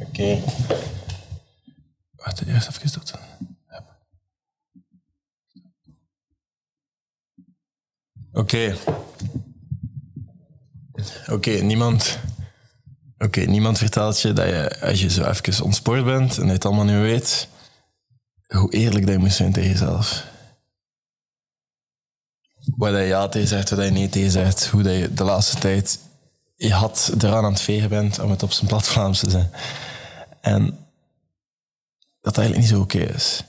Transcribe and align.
Oké. 0.00 0.42
Wacht, 2.16 2.46
eerst 2.46 2.68
even 2.68 2.90
dat. 2.92 3.18
Oké. 8.32 8.76
Oké, 11.30 11.50
niemand... 11.50 12.18
Oké, 13.18 13.40
niemand 13.40 13.78
vertelt 13.78 14.20
je 14.20 14.32
dat 14.32 14.46
je, 14.46 14.80
als 14.80 15.00
je 15.00 15.10
zo 15.10 15.24
even 15.24 15.64
ontspoord 15.64 16.04
bent 16.04 16.38
en 16.38 16.46
je 16.46 16.52
het 16.52 16.64
allemaal 16.64 16.84
nu 16.84 16.98
weet, 16.98 17.48
hoe 18.46 18.72
eerlijk 18.72 19.04
dat 19.06 19.14
je 19.14 19.20
moet 19.20 19.32
zijn 19.32 19.52
tegen 19.52 19.70
jezelf. 19.70 20.24
Wat 22.76 22.90
je 22.90 22.98
ja 22.98 23.28
tegen 23.28 23.48
zegt, 23.48 23.70
wat 23.70 23.84
je 23.84 23.90
nee 23.90 24.08
tegen 24.08 24.30
zegt, 24.30 24.66
hoe 24.66 24.82
dat 24.82 24.94
je 24.94 25.14
de 25.14 25.24
laatste 25.24 25.58
tijd 25.58 25.98
je 26.56 26.72
had 26.72 27.12
eraan 27.18 27.44
aan 27.44 27.52
het 27.52 27.62
vegen 27.62 27.88
bent 27.88 28.18
om 28.18 28.30
het 28.30 28.42
op 28.42 28.52
zijn 28.52 28.66
plat 28.66 28.88
Vlaams 28.88 29.18
te 29.18 29.30
zijn. 29.30 29.50
En 30.40 30.64
dat 32.20 32.34
dat 32.34 32.38
eigenlijk 32.38 32.58
niet 32.68 32.76
zo 32.76 32.82
oké 32.82 32.98
is. 32.98 33.42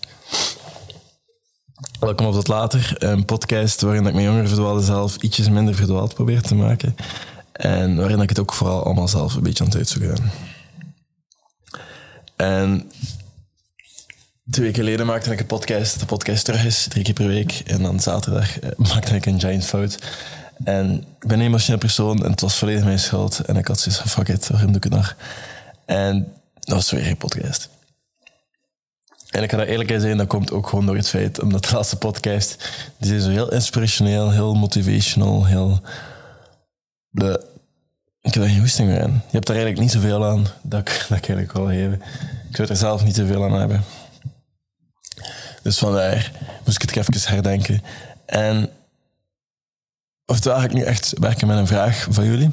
Welkom 2.00 2.26
op 2.26 2.34
tot 2.34 2.48
later, 2.48 2.94
een 2.98 3.26
podcast 3.26 3.82
waarin 3.82 4.06
ik 4.06 4.14
mijn 4.14 4.26
jongere 4.26 4.48
verdwaalde 4.48 4.84
zelf 4.84 5.16
ietsjes 5.16 5.50
minder 5.50 5.76
verdwaald 5.76 6.14
probeer 6.14 6.42
te 6.42 6.56
maken. 6.56 6.96
En 7.52 7.96
waarin 7.96 8.22
ik 8.22 8.30
het 8.30 8.40
ook 8.40 8.54
vooral 8.54 8.84
allemaal 8.84 9.08
zelf 9.08 9.36
een 9.36 9.44
beetje 9.44 9.64
aan 9.64 9.70
het 9.70 9.78
uitzoeken 9.78 10.32
En 12.36 12.92
twee 14.50 14.66
weken 14.66 14.84
geleden 14.84 15.06
maakte 15.06 15.32
ik 15.32 15.40
een 15.40 15.46
podcast. 15.46 16.00
De 16.00 16.06
podcast 16.06 16.46
terug 16.46 16.66
is, 16.66 16.88
drie 16.88 17.04
keer 17.04 17.14
per 17.14 17.28
week. 17.28 17.62
En 17.66 17.82
dan 17.82 18.00
zaterdag 18.00 18.60
eh, 18.60 18.70
maakte 18.78 19.16
ik 19.16 19.26
een 19.26 19.40
giant 19.40 19.66
fout. 19.66 19.98
En 20.64 21.06
ik 21.20 21.28
ben 21.28 21.40
een 21.40 21.46
emotioneel 21.46 21.80
persoon 21.80 22.24
en 22.24 22.32
het 22.32 22.42
was 22.42 22.58
volledig 22.58 22.84
mijn 22.84 23.00
schuld. 23.00 23.40
En 23.40 23.56
ik 23.56 23.68
had 23.68 23.80
zoiets 23.80 24.02
van, 24.02 24.10
fuck 24.10 24.28
it, 24.28 24.48
waarom 24.48 24.68
doe 24.68 24.78
ik 24.78 24.84
het 24.84 24.94
nog? 24.94 25.16
En 25.86 26.34
dat 26.60 26.76
was 26.76 26.92
weer 26.92 27.04
geen 27.04 27.18
podcast. 27.18 27.70
En 29.28 29.44
ik 29.44 29.52
ga 29.52 29.58
dat 29.58 29.68
eerlijk 29.68 29.90
zijn, 30.00 30.18
dat 30.18 30.28
komt 30.28 30.52
ook 30.52 30.68
gewoon 30.68 30.86
door 30.86 30.96
het 30.96 31.10
feit, 31.10 31.42
omdat 31.42 31.66
de 31.66 31.76
laatste 31.76 31.98
podcast, 31.98 32.70
die 32.98 33.16
is 33.16 33.24
zo 33.24 33.30
heel 33.30 33.52
inspirationeel, 33.52 34.32
heel 34.32 34.54
motivational, 34.54 35.46
heel... 35.46 35.82
Ik 38.22 38.34
heb 38.34 38.44
daar 38.44 38.52
geen 38.52 38.60
hoesting 38.60 38.90
meer 38.90 39.02
in. 39.02 39.14
Je 39.14 39.32
hebt 39.32 39.48
daar 39.48 39.56
eigenlijk 39.56 39.80
niet 39.80 39.92
zoveel 39.92 40.26
aan 40.26 40.48
dat 40.62 40.80
ik, 40.80 41.06
dat 41.10 41.18
ik 41.18 41.30
eigenlijk 41.30 41.52
wil 41.52 41.66
geven. 41.66 42.02
Ik 42.50 42.56
zou 42.56 42.68
er 42.68 42.76
zelf 42.76 43.04
niet 43.04 43.16
zoveel 43.16 43.44
aan 43.44 43.60
hebben. 43.60 43.84
Dus 45.64 45.78
vandaar 45.78 46.32
moest 46.66 46.84
ik 46.84 46.90
het 46.90 47.10
even 47.10 47.34
herdenken. 47.34 47.84
En 48.26 48.70
oftewel 50.28 50.58
ga 50.58 50.64
ik 50.64 50.74
nu 50.74 50.82
echt 50.82 51.14
werken 51.20 51.48
met 51.48 51.58
een 51.58 51.68
vraag 51.68 52.08
van 52.10 52.26
jullie. 52.26 52.50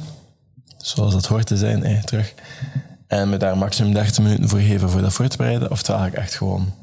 Zoals 0.76 1.12
dat 1.12 1.26
hoort 1.26 1.46
te 1.46 1.56
zijn, 1.56 1.84
hey, 1.84 2.02
terug. 2.04 2.34
En 3.06 3.28
me 3.28 3.36
daar 3.36 3.58
maximum 3.58 3.92
30 3.92 4.18
minuten 4.18 4.48
voor 4.48 4.58
geven 4.58 4.90
voor 4.90 5.00
dat 5.00 5.12
voor 5.12 5.28
te 5.28 5.36
bereiden. 5.36 5.70
Oftewel 5.70 6.00
ga 6.00 6.06
ik 6.06 6.14
echt 6.14 6.34
gewoon, 6.34 6.74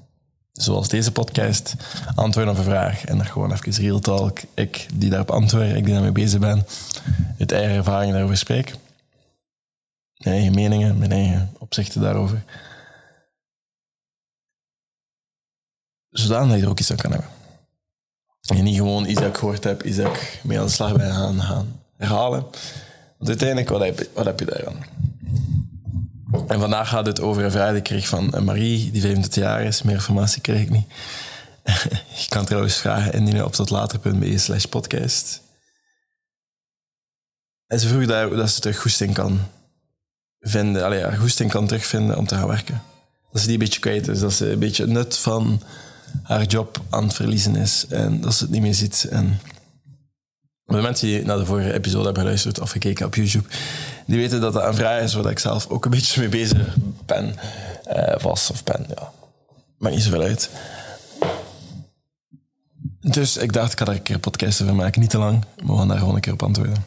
zoals 0.52 0.88
deze 0.88 1.11
podcast, 1.11 1.75
antwoorden 2.16 2.53
op 2.53 2.59
een 2.59 2.66
vraag. 2.66 3.06
En 3.06 3.17
dan 3.17 3.25
gewoon 3.25 3.52
even 3.52 3.73
real 3.73 4.00
talk. 4.00 4.39
Ik 4.53 4.88
die 4.94 5.09
daarop 5.09 5.31
antwoord, 5.31 5.75
ik 5.75 5.86
die 5.86 5.94
daarmee 5.94 6.11
bezig 6.11 6.39
ben. 6.39 6.66
Het 7.38 7.52
eigen 7.52 7.76
ervaringen 7.76 8.14
daarover 8.14 8.38
spreek. 8.38 8.76
Mijn 10.17 10.36
eigen 10.36 10.53
meningen, 10.53 10.98
mijn 10.98 11.11
eigen 11.11 11.55
opzichten 11.58 12.02
daarover. 12.02 12.44
Zodat 16.09 16.50
je 16.50 16.61
er 16.61 16.70
ook 16.70 16.80
iets 16.80 16.92
aan 16.92 16.98
kan 16.98 17.11
hebben. 17.11 17.41
En 18.57 18.63
niet 18.63 18.75
gewoon 18.75 19.05
iets 19.05 19.19
dat 19.19 19.30
ik 19.30 19.38
gehoord 19.38 19.63
heb, 19.63 19.83
iets 19.83 19.97
dat 19.97 20.05
ik 20.05 20.39
mee 20.44 20.59
aan 20.59 20.66
de 20.66 20.71
slag 20.71 20.95
ben 20.95 21.13
gaan, 21.13 21.41
gaan 21.41 21.80
herhalen. 21.97 22.41
Want 23.17 23.30
uiteindelijk, 23.30 23.69
wat 23.69 23.81
heb, 23.81 24.08
wat 24.13 24.25
heb 24.25 24.39
je? 24.39 24.71
En 26.47 26.59
vandaag 26.59 26.89
gaat 26.89 27.05
het 27.05 27.21
over 27.21 27.43
een 27.43 27.52
vraag 27.52 27.69
die 27.69 27.77
ik 27.77 27.83
kreeg 27.83 28.08
van 28.08 28.43
Marie, 28.43 28.91
die 28.91 29.02
25 29.02 29.43
jaar 29.43 29.63
is. 29.63 29.81
Meer 29.81 29.93
informatie 29.93 30.41
kreeg 30.41 30.61
ik 30.61 30.69
niet. 30.69 30.85
je 32.21 32.25
kan 32.30 32.45
trouwens 32.45 32.75
vragen 32.75 33.13
indienen 33.13 33.45
op 33.45 33.53
totlater.be 33.53 34.37
slash 34.37 34.65
podcast. 34.65 35.42
En 37.67 37.80
ze 37.80 37.87
vroeg 37.87 38.05
daar 38.05 38.30
dat 38.30 38.49
ze 38.49 38.59
terug 38.59 38.80
goesting 38.80 39.14
kan 39.14 39.39
vinden. 40.39 40.83
Allee, 40.83 40.99
ja, 40.99 41.11
goesting 41.11 41.52
kan 41.52 41.67
terugvinden 41.67 42.17
om 42.17 42.27
te 42.27 42.36
gaan 42.36 42.47
werken. 42.47 42.81
Dat 43.31 43.42
ze 43.42 43.47
die 43.47 43.58
een 43.58 43.64
beetje 43.64 43.80
kwijt 43.80 44.08
is. 44.08 44.20
Dat 44.20 44.33
ze 44.33 44.52
een 44.52 44.59
beetje 44.59 44.83
het 44.83 44.92
nut 44.92 45.17
van 45.17 45.61
haar 46.23 46.44
job 46.44 46.82
aan 46.89 47.04
het 47.04 47.14
verliezen 47.14 47.55
is. 47.55 47.86
En 47.89 48.22
dat 48.22 48.33
ze 48.33 48.44
het 48.44 48.52
niet 48.52 48.61
meer 48.61 48.73
ziet. 48.73 49.08
En 49.10 49.39
de 50.66 50.82
mensen 50.82 51.08
die 51.08 51.26
naar 51.26 51.38
de 51.38 51.45
vorige 51.45 51.73
episode 51.73 52.04
hebben 52.04 52.22
geluisterd 52.22 52.60
of 52.60 52.72
gekeken 52.72 53.05
op 53.05 53.16
YouTube, 53.16 53.48
die 54.05 54.17
weten 54.17 54.42
dat 54.42 54.54
dat 54.54 54.64
een 54.64 54.76
vraag 54.76 55.02
is 55.02 55.14
waar 55.14 55.32
ik 55.32 55.39
zelf 55.39 55.67
ook 55.67 55.86
een 55.86 55.92
beetje 55.92 56.20
mee 56.20 56.30
bezig 56.30 56.76
ben. 57.05 57.36
Uh, 57.95 58.17
was 58.17 58.50
of 58.52 58.64
ben, 58.64 58.86
ja. 58.95 59.11
Maakt 59.77 59.95
niet 59.95 60.04
zoveel 60.04 60.21
uit. 60.21 60.50
Dus 63.00 63.38
ik 63.38 63.54
dacht, 63.54 63.71
ik 63.71 63.80
ga 63.80 63.86
er 63.86 63.94
een 63.94 64.02
keer 64.02 64.16
een 64.16 64.21
podcast 64.21 64.61
over 64.61 64.76
maken. 64.76 65.02
Niet 65.02 65.10
te 65.10 65.17
lang, 65.17 65.45
maar 65.58 65.71
we 65.71 65.77
gaan 65.77 65.88
daar 65.88 65.98
gewoon 65.98 66.16
een 66.16 66.21
keer 66.21 66.33
op 66.33 66.44
antwoorden. 66.44 66.86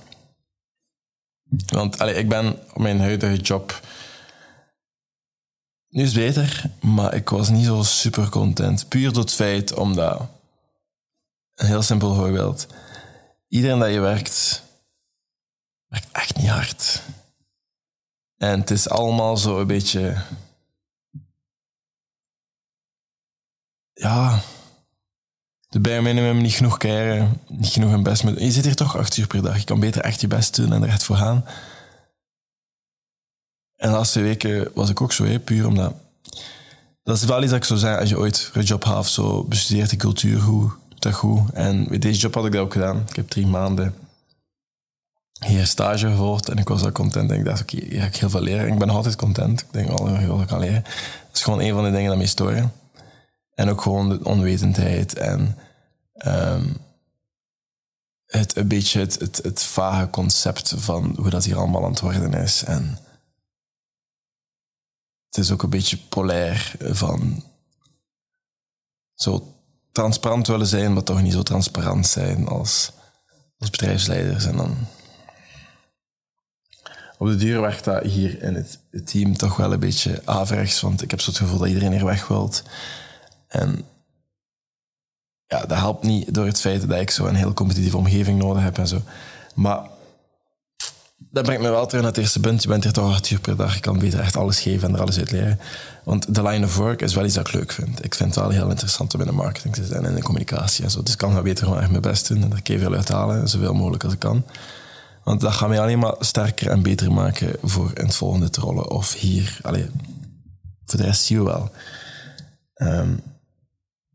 Want 1.67 1.99
allee, 1.99 2.15
ik 2.15 2.29
ben 2.29 2.57
op 2.73 2.79
mijn 2.79 3.01
huidige 3.01 3.37
job 3.37 3.81
nu 5.95 6.03
is 6.03 6.15
het 6.15 6.25
beter, 6.25 6.71
maar 6.81 7.15
ik 7.15 7.29
was 7.29 7.49
niet 7.49 7.65
zo 7.65 7.83
super 7.83 8.29
content. 8.29 8.89
Puur 8.89 9.13
door 9.13 9.23
het 9.23 9.33
feit 9.33 9.75
omdat, 9.75 10.29
een 11.55 11.67
heel 11.67 11.83
simpel 11.83 12.15
voorbeeld, 12.15 12.67
iedereen 13.49 13.79
dat 13.79 13.93
je 13.93 14.01
werkt, 14.01 14.63
werkt 15.87 16.09
echt 16.13 16.37
niet 16.37 16.49
hard. 16.49 17.03
En 18.37 18.61
het 18.61 18.71
is 18.71 18.89
allemaal 18.89 19.37
zo 19.37 19.61
een 19.61 19.67
beetje. 19.67 20.17
Ja. 23.93 24.41
De 25.69 25.81
bare 25.81 26.03
minimum, 26.03 26.43
niet 26.43 26.53
genoeg 26.53 26.79
keren, 26.79 27.41
niet 27.49 27.73
genoeg 27.73 27.93
een 27.93 28.03
best 28.03 28.25
met. 28.25 28.41
Je 28.41 28.53
zit 28.53 28.65
hier 28.65 28.75
toch 28.75 28.97
acht 28.97 29.17
uur 29.17 29.27
per 29.27 29.43
dag. 29.43 29.59
Je 29.59 29.65
kan 29.65 29.81
beter 29.81 30.03
echt 30.03 30.21
je 30.21 30.27
best 30.27 30.57
doen 30.57 30.73
en 30.73 30.83
er 30.83 30.89
echt 30.89 31.05
voor 31.05 31.17
gaan. 31.17 31.45
En 33.85 33.91
de 33.91 33.97
laatste 33.97 34.21
weken 34.21 34.71
was 34.75 34.91
ik 34.91 35.01
ook 35.01 35.13
zo, 35.13 35.25
hè, 35.25 35.41
puur 35.41 35.67
omdat... 35.67 35.95
Dat 37.03 37.17
is 37.17 37.25
wel 37.25 37.43
iets 37.43 37.51
dat 37.51 37.61
ik 37.61 37.65
zou 37.65 37.79
zeggen, 37.79 38.01
als 38.01 38.09
je 38.09 38.19
ooit 38.19 38.51
een 38.53 38.63
job 38.63 38.85
haalt, 38.85 39.07
zo 39.07 39.45
bestudeert 39.45 39.91
die 39.91 39.99
cultuur 39.99 40.41
goed, 40.41 40.73
dat 40.99 41.15
goed. 41.15 41.51
En 41.53 41.87
met 41.89 42.03
deze 42.03 42.21
job 42.21 42.35
had 42.35 42.47
ik 42.47 42.53
dat 42.53 42.61
ook 42.61 42.73
gedaan. 42.73 43.05
Ik 43.09 43.17
heb 43.17 43.29
drie 43.29 43.47
maanden 43.47 43.95
hier 45.47 45.67
stage 45.67 46.09
gevolgd 46.09 46.49
en 46.49 46.57
ik 46.57 46.69
was 46.69 46.83
wel 46.83 46.93
content. 46.93 47.31
En 47.31 47.39
ik 47.39 47.45
dacht, 47.45 47.61
oké, 47.61 47.77
hier 47.77 48.01
ga 48.01 48.07
ik 48.07 48.17
heel 48.17 48.31
veel 48.31 48.41
leren. 48.41 48.73
ik 48.73 48.79
ben 48.79 48.87
nog 48.87 48.97
altijd 48.97 49.17
content. 49.17 49.61
Ik 49.61 49.67
denk 49.71 49.89
al 49.89 50.17
heel 50.17 50.37
veel 50.37 50.47
kan 50.47 50.61
leren. 50.61 50.83
Dat 50.83 51.35
is 51.35 51.43
gewoon 51.43 51.61
een 51.61 51.75
van 51.75 51.85
de 51.85 51.91
dingen 51.91 52.09
dat 52.09 52.17
mij 52.17 52.27
storen. 52.27 52.73
En 53.55 53.69
ook 53.69 53.81
gewoon 53.81 54.09
de 54.09 54.25
onwetendheid 54.25 55.15
en 55.15 55.59
ehm, 56.15 56.67
het, 58.27 58.57
een 58.57 58.69
beetje 58.69 59.01
het, 59.01 59.21
het, 59.21 59.41
het 59.43 59.63
vage 59.63 60.11
concept 60.11 60.75
van 60.77 61.15
hoe 61.19 61.31
dat 61.31 61.45
hier 61.45 61.57
allemaal 61.57 61.85
aan 61.85 61.91
het 61.91 62.01
worden 62.01 62.35
is. 62.35 62.65
En 62.65 62.99
het 65.35 65.45
is 65.45 65.51
ook 65.51 65.63
een 65.63 65.71
beetje 65.71 65.99
polair 66.09 66.73
van 66.81 67.43
zo 69.15 69.55
transparant 69.93 70.47
willen 70.47 70.67
zijn, 70.67 70.93
maar 70.93 71.03
toch 71.03 71.23
niet 71.23 71.33
zo 71.33 71.43
transparant 71.43 72.07
zijn 72.07 72.49
als, 72.49 72.93
als 73.59 73.71
bedrijfsleiders. 73.71 74.47
En 74.47 74.57
dan 74.57 74.77
op 77.19 77.27
de 77.27 77.37
duur 77.37 77.61
werkt 77.61 77.85
dat 77.85 78.03
hier 78.03 78.43
in 78.43 78.55
het, 78.55 78.79
team 79.05 79.37
toch 79.37 79.57
wel 79.57 79.73
een 79.73 79.81
beetje 79.81 80.23
averechts, 80.25 80.81
want 80.81 81.03
ik 81.03 81.11
heb 81.11 81.21
zo 81.21 81.31
het 81.31 81.39
gevoel 81.39 81.59
dat 81.59 81.69
iedereen 81.69 81.93
hier 81.93 82.05
weg 82.05 82.29
wilt. 82.29 82.63
En 83.49 83.85
ja, 85.47 85.67
dat 85.67 85.79
helpt 85.79 86.03
niet 86.03 86.35
door 86.35 86.47
het 86.47 86.61
feit 86.61 86.89
dat 86.89 87.01
ik 87.01 87.11
zo 87.11 87.27
een 87.27 87.35
heel 87.35 87.55
competitieve 87.55 87.97
omgeving 87.97 88.39
nodig 88.39 88.63
heb 88.63 88.79
en 88.79 88.89
zo. 88.89 89.01
Maar 89.55 89.93
dat 91.35 91.45
brengt 91.45 91.63
me 91.63 91.71
wel 91.71 91.87
terug 91.87 92.03
naar 92.03 92.11
het 92.11 92.21
eerste 92.21 92.41
punt. 92.41 92.63
Je 92.63 92.69
bent 92.69 92.83
hier 92.83 92.93
toch 92.93 93.13
acht 93.13 93.31
uur 93.31 93.41
per 93.41 93.57
dag. 93.57 93.75
Je 93.75 93.81
kan 93.81 93.99
beter 93.99 94.21
echt 94.21 94.37
alles 94.37 94.61
geven 94.61 94.89
en 94.89 94.95
er 94.95 95.01
alles 95.01 95.19
uit 95.19 95.31
leren. 95.31 95.61
Want 96.05 96.35
de 96.35 96.43
line 96.43 96.65
of 96.65 96.77
work 96.77 97.03
is 97.03 97.15
wel 97.15 97.25
iets 97.25 97.35
dat 97.35 97.49
ik 97.49 97.55
leuk 97.55 97.73
vind. 97.73 98.05
Ik 98.05 98.15
vind 98.15 98.35
het 98.35 98.45
wel 98.45 98.53
heel 98.53 98.71
interessant 98.71 99.15
om 99.15 99.21
in 99.21 99.27
de 99.27 99.33
marketing 99.33 99.75
te 99.75 99.85
zijn 99.85 100.05
en 100.05 100.11
in 100.11 100.15
de 100.15 100.23
communicatie 100.23 100.85
en 100.85 100.91
zo. 100.91 101.03
Dus 101.03 101.13
ik 101.13 101.19
kan 101.19 101.33
wel 101.33 101.43
beter 101.43 101.65
gewoon 101.65 101.81
echt 101.81 101.91
mijn 101.91 102.03
best 102.03 102.29
doen 102.29 102.43
en 102.43 102.53
er 102.53 102.79
veel 102.79 102.95
uithalen, 102.95 103.49
zoveel 103.49 103.75
mogelijk 103.75 104.05
als 104.05 104.13
ik 104.13 104.19
kan. 104.19 104.45
Want 105.25 105.41
dat 105.41 105.53
gaat 105.53 105.69
mij 105.69 105.81
alleen 105.81 105.99
maar 105.99 106.15
sterker 106.19 106.71
en 106.71 106.83
beter 106.83 107.13
maken 107.13 107.57
voor 107.63 107.91
in 107.95 108.05
het 108.05 108.17
volgende 108.17 108.51
te 108.51 108.61
rollen 108.61 108.91
of 108.91 109.15
hier. 109.15 109.59
Allee, 109.63 109.87
voor 110.85 110.99
de 110.99 111.05
rest 111.05 111.23
zie 111.23 111.37
je 111.37 111.45
wel. 111.45 111.71
Um, 112.77 113.23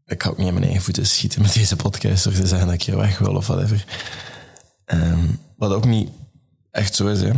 ik 0.06 0.24
ga 0.24 0.30
ook 0.30 0.38
niet 0.38 0.48
in 0.48 0.54
mijn 0.54 0.66
eigen 0.66 0.84
voeten 0.84 1.06
schieten 1.06 1.42
met 1.42 1.54
deze 1.54 1.76
podcast 1.76 2.24
door 2.24 2.34
te 2.34 2.48
zeggen 2.48 2.68
dat 2.68 2.76
ik 2.76 2.84
hier 2.84 2.98
weg 2.98 3.18
wil 3.18 3.36
of 3.36 3.48
whatever. 3.48 3.86
Um, 4.86 5.40
wat 5.58 5.72
ook 5.72 5.86
niet 5.86 6.10
echt 6.72 6.96
zo 6.96 7.08
is. 7.08 7.22
Hè. 7.22 7.32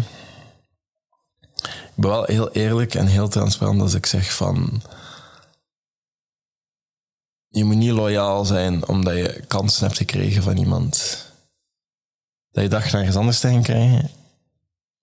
Ik 1.52 1.98
ben 1.98 2.10
wel 2.10 2.24
heel 2.24 2.52
eerlijk 2.52 2.96
en 2.96 3.08
heel 3.08 3.28
transparant 3.28 3.82
als 3.82 3.94
ik 3.94 4.06
zeg 4.06 4.34
van... 4.34 4.82
Je 7.48 7.64
moet 7.64 7.76
niet 7.76 7.92
loyaal 7.92 8.46
zijn 8.46 8.88
omdat 8.88 9.16
je 9.16 9.44
kansen 9.48 9.86
hebt 9.86 9.98
gekregen 9.98 10.44
van 10.44 10.58
iemand. 10.58 11.26
Dat 12.52 12.64
je 12.64 12.70
dacht 12.70 12.94
ergens 12.94 13.16
anders 13.16 13.40
te 13.40 13.48
gaan 13.48 13.64
krijgen. 13.64 14.10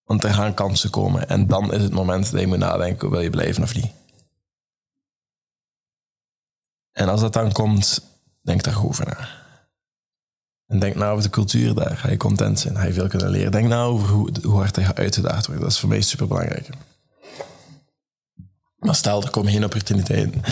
Want 0.04 0.24
er 0.24 0.34
gaan 0.34 0.54
kansen 0.54 0.90
komen. 0.90 1.28
En 1.28 1.46
dan 1.46 1.72
is 1.72 1.82
het 1.82 1.92
moment 1.92 2.30
dat 2.30 2.40
je 2.40 2.46
moet 2.46 2.58
nadenken, 2.58 3.10
wil 3.10 3.20
je 3.20 3.30
blijven 3.30 3.62
of 3.62 3.74
niet? 3.74 3.92
En 6.92 7.08
als 7.08 7.20
dat 7.20 7.32
dan 7.32 7.52
komt, 7.52 8.02
denk 8.42 8.62
daar 8.62 8.74
goed 8.74 8.88
over 8.88 9.06
na. 9.06 9.47
En 10.68 10.78
denk 10.78 10.94
na 10.94 11.10
over 11.10 11.22
de 11.22 11.30
cultuur 11.30 11.74
daar. 11.74 11.96
Ga 11.96 12.10
je 12.10 12.16
content 12.16 12.60
zijn, 12.60 12.76
ga 12.76 12.84
je 12.84 12.92
veel 12.92 13.08
kunnen 13.08 13.30
leren. 13.30 13.52
Denk 13.52 13.68
na 13.68 13.82
over 13.82 14.08
hoe, 14.08 14.30
hoe 14.42 14.56
hard 14.56 14.76
je 14.76 14.82
gaat 14.84 14.98
uitgedaagd 14.98 15.46
worden. 15.46 15.64
Dat 15.64 15.72
is 15.72 15.78
voor 15.78 15.88
mij 15.88 16.00
super 16.00 16.26
belangrijk. 16.26 16.68
Maar 18.78 18.94
stel, 18.94 19.22
er 19.22 19.30
komen 19.30 19.52
geen 19.52 19.64
opportuniteiten. 19.64 20.42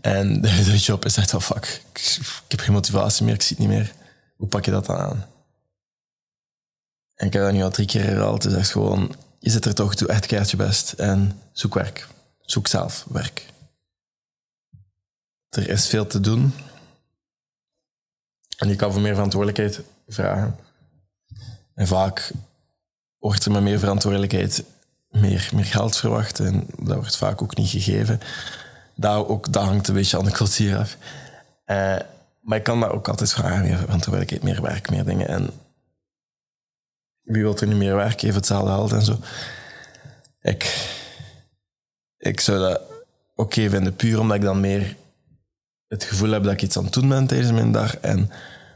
En 0.00 0.40
de 0.40 0.76
job 0.76 1.04
is 1.04 1.16
echt 1.16 1.32
wel 1.32 1.40
fuck. 1.40 1.82
Ik, 1.92 2.18
heb 2.48 2.60
geen 2.60 2.72
motivatie 2.72 3.24
meer, 3.24 3.34
ik 3.34 3.42
zie 3.42 3.56
het 3.56 3.66
niet 3.66 3.76
meer. 3.76 3.92
Hoe 4.36 4.48
pak 4.48 4.64
je 4.64 4.70
dat 4.70 4.86
dan 4.86 4.96
aan? 4.96 5.26
En 7.14 7.26
ik 7.26 7.32
heb 7.32 7.42
dat 7.42 7.52
nu 7.52 7.62
al 7.62 7.70
drie 7.70 7.86
keer 7.86 8.02
herhaald. 8.02 8.42
Het 8.42 8.68
gewoon, 8.68 9.16
je 9.38 9.50
zit 9.50 9.64
er 9.64 9.74
toch, 9.74 9.94
doe 9.94 10.08
echt 10.08 10.26
keertje 10.26 10.56
best. 10.56 10.92
En 10.92 11.40
zoek 11.52 11.74
werk. 11.74 12.06
Zoek 12.40 12.66
zelf 12.66 13.04
werk. 13.08 13.46
Er 15.48 15.68
is 15.68 15.86
veel 15.86 16.06
te 16.06 16.20
doen. 16.20 16.52
En 18.56 18.68
je 18.68 18.76
kan 18.76 18.92
voor 18.92 19.00
meer 19.00 19.14
verantwoordelijkheid 19.14 19.80
vragen. 20.08 20.56
En 21.74 21.86
vaak 21.86 22.32
wordt 23.18 23.44
er 23.44 23.52
met 23.52 23.62
meer 23.62 23.78
verantwoordelijkheid 23.78 24.64
meer, 25.10 25.50
meer 25.54 25.64
geld 25.64 25.96
verwacht. 25.96 26.40
En 26.40 26.66
dat 26.78 26.96
wordt 26.96 27.16
vaak 27.16 27.42
ook 27.42 27.56
niet 27.56 27.68
gegeven. 27.68 28.20
Daar 28.94 29.26
ook, 29.26 29.52
dat 29.52 29.64
hangt 29.64 29.88
een 29.88 29.94
beetje 29.94 30.18
aan 30.18 30.24
de 30.24 30.30
cultuur 30.30 30.78
af. 30.78 30.96
Uh, 31.66 31.96
maar 32.40 32.58
ik 32.58 32.64
kan 32.64 32.80
daar 32.80 32.92
ook 32.92 33.08
altijd 33.08 33.32
vragen, 33.32 33.62
meer 33.62 33.78
verantwoordelijkheid, 33.78 34.42
meer 34.42 34.62
werk, 34.62 34.90
meer 34.90 35.04
dingen. 35.04 35.28
En 35.28 35.50
wie 37.22 37.42
wil 37.42 37.58
er 37.58 37.66
nu 37.66 37.74
meer 37.74 37.96
werk, 37.96 38.22
even 38.22 38.36
hetzelfde 38.36 38.70
geld 38.70 38.92
en 38.92 39.02
zo. 39.02 39.18
Ik, 40.40 40.90
ik 42.16 42.40
zou 42.40 42.58
dat 42.58 42.80
oké 43.34 43.68
vinden, 43.68 43.96
puur 43.96 44.20
omdat 44.20 44.36
ik 44.36 44.42
dan 44.42 44.60
meer 44.60 44.96
het 45.88 46.04
gevoel 46.04 46.30
heb 46.30 46.42
dat 46.42 46.52
ik 46.52 46.62
iets 46.62 46.76
aan 46.76 46.84
het 46.84 46.92
doen 46.92 47.08
ben 47.08 47.26
tijdens 47.26 47.52
mijn 47.52 47.72
dag. 47.72 47.96
En, 47.96 48.30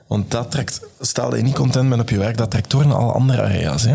want 0.07 0.31
dat 0.31 0.51
trekt, 0.51 0.81
stel 1.01 1.31
dat 1.31 1.39
je 1.39 1.45
niet 1.45 1.55
content 1.55 1.89
bent 1.89 2.01
op 2.01 2.11
je 2.11 2.19
werk, 2.19 2.37
dat 2.37 2.51
trekt 2.51 2.71
door 2.71 2.87
naar 2.87 2.97
alle 2.97 3.13
andere 3.13 3.43
area's. 3.43 3.83
Hè. 3.83 3.95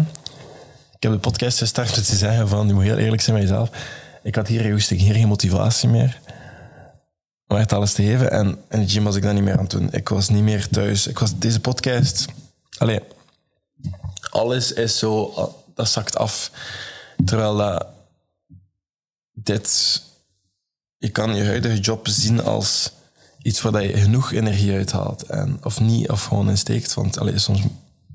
Ik 0.96 1.04
heb 1.04 1.12
de 1.12 1.18
podcast 1.18 1.58
gestart 1.58 1.96
met 1.96 2.08
te 2.08 2.16
zeggen 2.16 2.48
van, 2.48 2.68
je 2.68 2.74
moet 2.74 2.84
heel 2.84 2.98
eerlijk 2.98 3.22
zijn 3.22 3.36
met 3.36 3.48
jezelf. 3.48 3.70
Ik 4.24 4.36
had 4.36 4.48
hier 4.48 4.62
geen 4.62 4.98
hier 4.98 5.14
geen 5.14 5.28
motivatie 5.28 5.90
meer 5.90 6.20
om 7.48 7.58
echt 7.58 7.74
alles 7.74 7.94
te 7.94 8.04
geven. 8.04 8.32
En 8.32 8.58
in 8.70 8.80
de 8.80 8.90
gym 8.90 9.04
was 9.04 9.16
ik 9.16 9.24
dat 9.24 9.34
niet 9.34 9.44
meer 9.44 9.54
aan 9.54 9.64
het 9.64 9.70
doen. 9.70 9.92
Ik 9.92 10.10
was 10.10 10.30
niet 10.30 10.44
meer 10.44 10.68
thuis. 10.68 11.08
Ik 11.08 11.20
was 11.20 11.38
deze 11.38 11.60
podcast... 11.60 12.26
Allee, 12.78 13.00
alles 14.30 14.74
is 14.74 14.98
zo... 14.98 15.34
Dat 15.76 15.90
zakt 15.90 16.18
af. 16.18 16.52
Terwijl 17.26 17.56
dat... 17.56 17.88
Dit... 19.34 20.02
Je 20.98 21.10
kan 21.10 21.36
je 21.36 21.46
huidige 21.46 21.80
job 21.80 22.08
zien 22.08 22.44
als 22.44 22.92
iets 23.46 23.62
waar 23.62 23.84
je 23.84 23.98
genoeg 23.98 24.32
energie 24.32 24.74
uithaalt. 24.74 25.24
En, 25.24 25.58
of 25.64 25.80
niet, 25.80 26.10
of 26.10 26.24
gewoon 26.24 26.50
insteekt. 26.50 26.94
Want 26.94 27.20
allee, 27.20 27.40
soms 27.40 27.62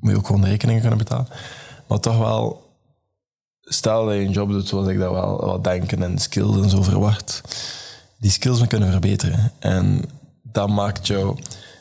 moet 0.01 0.11
je 0.11 0.17
ook 0.17 0.27
gewoon 0.27 0.41
de 0.41 0.49
rekeningen 0.49 0.81
kunnen 0.81 0.99
betalen. 0.99 1.29
Maar 1.87 2.01
toch 2.01 2.19
wel... 2.19 2.69
Stel 3.63 4.05
dat 4.05 4.15
je 4.15 4.21
een 4.21 4.31
job 4.31 4.51
doet 4.51 4.69
zoals 4.69 4.89
ik 4.89 4.99
dat 4.99 5.13
wel 5.13 5.45
wat 5.45 5.65
denken 5.65 6.03
en 6.03 6.19
skills 6.19 6.57
en 6.57 6.71
zo 6.71 6.83
verwacht 6.83 7.43
die 8.21 8.31
skills 8.31 8.67
kunnen 8.67 8.91
verbeteren. 8.91 9.53
En 9.59 10.03
dat 10.43 10.69
maakt 10.69 11.07
jou, 11.07 11.39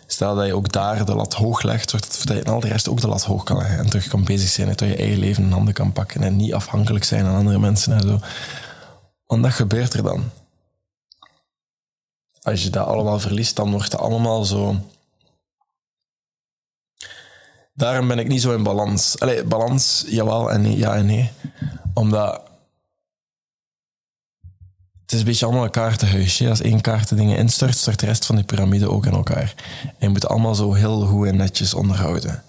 stel 0.08 0.36
dat 0.36 0.46
je 0.46 0.56
ook 0.56 0.72
daar 0.72 1.06
de 1.06 1.16
lat 1.16 1.34
hoog 1.34 1.62
legt, 1.62 1.90
zorgt 1.90 2.28
dat 2.28 2.38
je 2.38 2.44
in 2.44 2.52
al 2.52 2.60
de 2.60 2.68
rest 2.68 2.90
ook 2.90 3.02
de 3.02 3.08
lat 3.08 3.24
hoog 3.24 3.44
kan 3.44 3.58
leggen 3.58 3.78
en 3.78 3.90
terug 3.90 4.08
kan 4.08 4.24
bezig 4.24 4.50
zijn, 4.50 4.68
dat 4.68 4.80
je 4.80 4.96
eigen 4.96 5.20
leven 5.20 5.44
in 5.44 5.52
handen 5.52 5.74
kan 5.74 5.92
pakken 5.92 6.24
en 6.24 6.36
niet 6.36 6.54
afhankelijk 6.54 7.04
zijn 7.04 7.26
van 7.26 7.36
andere 7.36 7.60
mensen 7.60 7.94
en 7.94 8.02
zo. 8.02 8.20
Want 9.26 9.44
dat 9.44 9.52
gebeurt 9.52 9.94
er 9.94 10.04
dan. 10.04 10.24
Als 12.50 12.64
je 12.64 12.70
dat 12.70 12.88
allemaal 12.88 13.20
verliest, 13.20 13.56
dan 13.56 13.72
wordt 13.72 13.92
het 13.92 14.02
allemaal 14.02 14.44
zo. 14.46 14.76
Daarom 17.74 18.08
ben 18.08 18.20
ik 18.20 18.28
niet 18.28 18.42
zo 18.42 18.56
in 18.56 18.64
balans. 18.64 19.20
Allee, 19.20 19.44
balans, 19.44 20.06
jawel 20.08 20.52
en 20.52 20.62
nee, 20.62 20.78
ja 20.78 20.96
en 20.96 21.06
nee. 21.06 21.32
Omdat 21.94 22.42
het 25.02 25.12
is 25.12 25.20
een 25.20 25.26
beetje 25.26 25.46
allemaal 25.46 25.64
een 25.64 25.72
kaartenhuisje. 25.72 26.50
Als 26.50 26.62
één 26.62 26.82
kaart 26.82 27.10
de 27.10 27.16
dingen 27.16 27.38
instort, 27.38 27.76
stort 27.76 28.00
de 28.00 28.06
rest 28.06 28.26
van 28.26 28.36
de 28.36 28.44
piramide 28.44 28.90
ook 28.90 29.06
in 29.06 29.14
elkaar. 29.14 29.54
En 29.84 29.94
je 30.00 30.10
moet 30.10 30.28
allemaal 30.28 30.56
zo 30.56 30.74
heel 30.74 31.06
goed 31.06 31.28
en 31.28 31.36
netjes 31.36 31.74
onderhouden. 31.74 32.44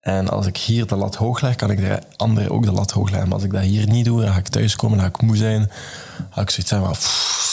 En 0.00 0.28
als 0.28 0.46
ik 0.46 0.56
hier 0.56 0.86
de 0.86 0.96
lat 0.96 1.14
hoog 1.14 1.40
leg, 1.40 1.56
kan 1.56 1.70
ik 1.70 1.78
de 1.78 2.02
andere 2.16 2.50
ook 2.50 2.64
de 2.64 2.72
lat 2.72 2.90
hoog 2.90 3.10
leggen. 3.10 3.28
Maar 3.28 3.36
als 3.36 3.46
ik 3.46 3.52
dat 3.52 3.62
hier 3.62 3.88
niet 3.88 4.04
doe, 4.04 4.20
dan 4.20 4.32
ga 4.32 4.38
ik 4.38 4.48
thuiskomen, 4.48 4.98
dan 4.98 5.06
ga 5.06 5.12
ik 5.14 5.22
moe 5.22 5.36
zijn. 5.36 5.58
Dan 5.60 6.26
ga 6.30 6.40
ik 6.40 6.50
zoiets 6.50 6.68
zeggen, 6.68 6.90
pff, 6.90 7.46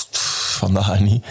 vandaag 0.66 1.00
niet. 1.00 1.26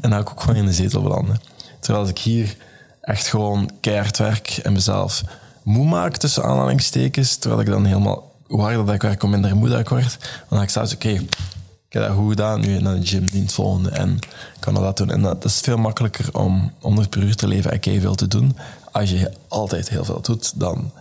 En 0.00 0.10
dan 0.10 0.20
ik 0.20 0.30
ook 0.30 0.40
gewoon 0.40 0.56
in 0.56 0.66
de 0.66 0.72
zetel 0.72 1.02
belanden. 1.02 1.40
Terwijl 1.80 2.04
als 2.04 2.10
ik 2.10 2.18
hier 2.18 2.56
echt 3.00 3.26
gewoon 3.26 3.70
keihard 3.80 4.18
werk 4.18 4.60
en 4.62 4.72
mezelf 4.72 5.22
moe 5.62 5.86
maak 5.86 6.16
tussen 6.16 6.44
aanhalingstekens, 6.44 7.36
terwijl 7.36 7.60
ik 7.60 7.66
dan 7.66 7.84
helemaal, 7.84 8.32
hoe 8.46 8.60
harder 8.60 8.86
dat 8.86 8.94
ik 8.94 9.02
werk, 9.02 9.20
hoe 9.20 9.30
minder 9.30 9.56
moe 9.56 9.68
dat 9.68 9.80
ik 9.80 9.88
word, 9.88 10.18
dan 10.48 10.58
ga 10.58 10.64
ik 10.64 10.70
zelfs, 10.70 10.94
oké, 10.94 11.08
ik 11.08 11.92
heb 11.92 12.02
dat 12.02 12.12
goed 12.12 12.28
gedaan, 12.28 12.60
nu 12.60 12.80
naar 12.80 13.00
de 13.00 13.06
gym 13.06 13.26
dienst 13.30 13.54
volgende 13.54 13.90
en 13.90 14.18
kan 14.60 14.74
dat 14.74 14.96
doen. 14.96 15.10
En 15.10 15.22
dat, 15.22 15.44
is 15.44 15.60
veel 15.60 15.76
makkelijker 15.76 16.38
om 16.38 16.72
100 16.80 17.10
per 17.10 17.22
uur 17.22 17.34
te 17.34 17.48
leven 17.48 17.70
en 17.70 18.00
veel 18.00 18.14
te 18.14 18.28
doen. 18.28 18.56
Als 18.92 19.10
je 19.10 19.32
altijd 19.48 19.88
heel 19.88 20.04
veel 20.04 20.20
doet, 20.20 20.60
dan 20.60 20.92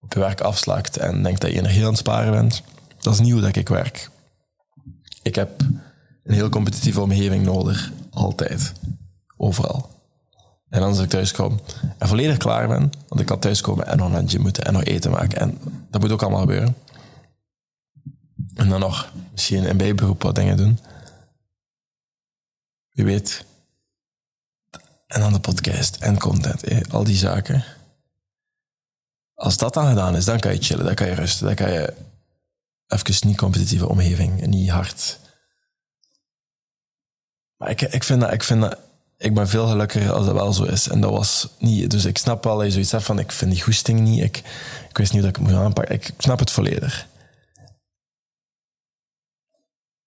op 0.00 0.12
je 0.12 0.18
werk 0.18 0.40
afslaakt 0.40 0.96
en 0.96 1.22
denkt 1.22 1.40
dat 1.40 1.50
je 1.50 1.58
energie 1.58 1.82
aan 1.82 1.88
het 1.88 1.98
sparen 1.98 2.32
bent. 2.32 2.62
Dat 3.00 3.12
is 3.12 3.20
niet 3.20 3.32
hoe 3.32 3.40
dat 3.40 3.56
ik 3.56 3.68
werk. 3.68 4.10
Ik 5.22 5.34
heb 5.34 5.62
een 6.26 6.34
heel 6.34 6.48
competitieve 6.48 7.00
omgeving 7.00 7.44
nodig, 7.44 7.92
altijd. 8.10 8.72
Overal. 9.36 9.90
En 10.68 10.82
als 10.82 10.98
ik 10.98 11.08
thuis 11.08 11.32
kom 11.32 11.60
en 11.98 12.08
volledig 12.08 12.36
klaar 12.36 12.68
ben, 12.68 12.90
want 13.08 13.20
ik 13.20 13.26
kan 13.26 13.38
thuiskomen 13.38 13.86
en 13.86 13.96
nog 13.96 14.10
naar 14.10 14.22
gym 14.26 14.40
moeten 14.40 14.64
en 14.64 14.72
nog 14.72 14.84
eten 14.84 15.10
maken. 15.10 15.38
En 15.38 15.58
dat 15.90 16.00
moet 16.00 16.10
ook 16.10 16.22
allemaal 16.22 16.40
gebeuren. 16.40 16.76
En 18.54 18.68
dan 18.68 18.80
nog 18.80 19.12
misschien 19.32 19.68
een 19.68 19.76
bijberoep 19.76 20.22
wat 20.22 20.34
dingen 20.34 20.56
doen. 20.56 20.78
Wie 22.90 23.04
weet. 23.04 23.44
En 25.06 25.20
dan 25.20 25.32
de 25.32 25.40
podcast 25.40 25.96
en 25.96 26.18
content. 26.18 26.90
Al 26.90 27.04
die 27.04 27.16
zaken. 27.16 27.64
Als 29.34 29.56
dat 29.56 29.74
dan 29.74 29.88
gedaan 29.88 30.16
is, 30.16 30.24
dan 30.24 30.40
kan 30.40 30.52
je 30.52 30.62
chillen, 30.62 30.84
dan 30.84 30.94
kan 30.94 31.06
je 31.06 31.14
rusten, 31.14 31.46
dan 31.46 31.54
kan 31.54 31.72
je 31.72 31.94
even 32.86 33.28
niet 33.28 33.36
competitieve 33.36 33.88
omgeving 33.88 34.46
niet 34.46 34.70
hard. 34.70 35.18
Maar 37.56 37.70
ik, 37.70 37.80
ik, 37.80 38.04
vind 38.04 38.20
dat, 38.20 38.32
ik 38.32 38.42
vind 38.42 38.60
dat, 38.60 38.78
ik 39.16 39.34
ben 39.34 39.48
veel 39.48 39.66
gelukkiger 39.66 40.12
als 40.12 40.26
dat 40.26 40.34
wel 40.34 40.52
zo 40.52 40.64
is. 40.64 40.88
En 40.88 41.00
dat 41.00 41.10
was 41.10 41.48
niet, 41.58 41.90
dus 41.90 42.04
ik 42.04 42.18
snap 42.18 42.44
wel 42.44 42.56
dat 42.56 42.66
je 42.66 42.72
zoiets 42.72 42.92
hebt 42.92 43.04
van, 43.04 43.18
ik 43.18 43.32
vind 43.32 43.50
die 43.50 43.62
goesting 43.62 44.00
niet, 44.00 44.22
ik, 44.22 44.36
ik 44.88 44.96
wist 44.96 45.12
niet 45.12 45.22
dat 45.22 45.30
ik 45.30 45.36
het 45.36 45.46
moet 45.46 45.56
aanpakken. 45.56 45.94
Ik 45.94 46.10
snap 46.18 46.38
het 46.38 46.50
volledig. 46.50 47.06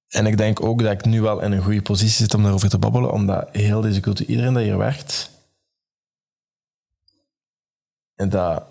En 0.08 0.26
ik 0.26 0.38
denk 0.38 0.64
ook 0.64 0.84
dat 0.84 0.92
ik 0.92 1.06
nu 1.06 1.22
wel 1.22 1.42
in 1.42 1.52
een 1.52 1.64
goede 1.64 1.82
positie 1.82 2.16
zit 2.16 2.34
om 2.34 2.42
daarover 2.42 2.70
te 2.70 2.78
babbelen, 2.78 3.12
omdat 3.12 3.50
heel 3.52 3.82
deze 3.82 4.00
cultuur, 4.00 4.28
iedereen 4.28 4.54
dat 4.54 4.64
hier 4.64 4.78
werkt, 4.78 5.30
en 8.16 8.30
dat, 8.30 8.64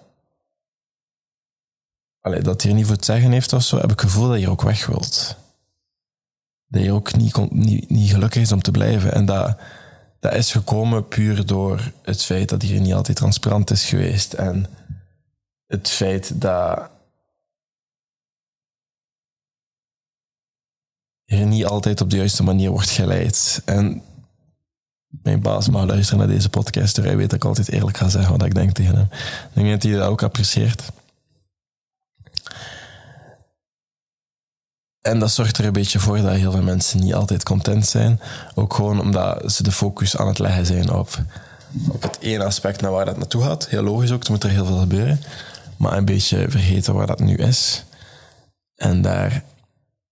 allee, 2.20 2.40
dat 2.40 2.62
hier 2.62 2.74
niet 2.74 2.86
voor 2.86 2.94
het 2.94 3.04
zeggen 3.04 3.32
heeft 3.32 3.52
of 3.52 3.62
zo, 3.62 3.76
heb 3.76 3.92
ik 3.92 4.00
het 4.00 4.10
gevoel 4.10 4.28
dat 4.28 4.40
je 4.40 4.50
ook 4.50 4.62
weg 4.62 4.86
wilt. 4.86 5.36
Dat 6.68 6.82
je 6.82 6.92
ook 6.92 7.16
niet, 7.16 7.52
niet, 7.52 7.90
niet 7.90 8.10
gelukkig 8.10 8.42
is 8.42 8.52
om 8.52 8.62
te 8.62 8.70
blijven. 8.70 9.12
En 9.12 9.24
dat, 9.24 9.58
dat 10.20 10.34
is 10.34 10.52
gekomen 10.52 11.08
puur 11.08 11.46
door 11.46 11.92
het 12.02 12.24
feit 12.24 12.48
dat 12.48 12.62
hier 12.62 12.80
niet 12.80 12.94
altijd 12.94 13.16
transparant 13.16 13.70
is 13.70 13.84
geweest. 13.84 14.32
En 14.32 14.66
het 15.66 15.90
feit 15.90 16.40
dat 16.40 16.90
je 21.24 21.36
niet 21.36 21.66
altijd 21.66 22.00
op 22.00 22.10
de 22.10 22.16
juiste 22.16 22.42
manier 22.42 22.70
wordt 22.70 22.90
geleid. 22.90 23.62
En 23.64 24.02
mijn 25.08 25.40
baas 25.40 25.68
mag 25.68 25.86
luisteren 25.86 26.18
naar 26.18 26.34
deze 26.34 26.48
podcast, 26.48 26.96
hij 26.96 27.16
weet 27.16 27.30
dat 27.30 27.38
ik 27.38 27.44
altijd 27.44 27.70
eerlijk 27.70 27.96
ga 27.96 28.08
zeggen 28.08 28.32
wat 28.32 28.46
ik 28.46 28.54
denk 28.54 28.72
tegen 28.72 28.94
hem. 28.94 29.08
Ik 29.48 29.54
denk 29.54 29.70
dat 29.70 29.82
hij 29.82 29.92
dat 29.92 30.08
ook 30.08 30.22
apprecieert. 30.22 30.82
En 35.08 35.18
dat 35.18 35.30
zorgt 35.30 35.58
er 35.58 35.64
een 35.64 35.72
beetje 35.72 35.98
voor 35.98 36.16
dat 36.16 36.32
heel 36.32 36.50
veel 36.50 36.62
mensen 36.62 37.00
niet 37.00 37.14
altijd 37.14 37.42
content 37.42 37.86
zijn. 37.86 38.20
Ook 38.54 38.74
gewoon 38.74 39.00
omdat 39.00 39.52
ze 39.52 39.62
de 39.62 39.72
focus 39.72 40.16
aan 40.16 40.26
het 40.26 40.38
leggen 40.38 40.66
zijn 40.66 40.90
op, 40.92 41.18
op 41.88 42.02
het 42.02 42.18
ene 42.20 42.44
aspect 42.44 42.80
naar 42.80 42.90
waar 42.90 43.04
dat 43.04 43.16
naartoe 43.16 43.42
gaat. 43.42 43.68
Heel 43.68 43.82
logisch 43.82 44.12
ook, 44.12 44.24
er 44.24 44.30
moet 44.30 44.44
er 44.44 44.50
heel 44.50 44.64
veel 44.64 44.78
gebeuren. 44.78 45.20
Maar 45.76 45.96
een 45.96 46.04
beetje 46.04 46.50
vergeten 46.50 46.94
waar 46.94 47.06
dat 47.06 47.20
nu 47.20 47.36
is. 47.36 47.84
En 48.74 49.02
daar 49.02 49.44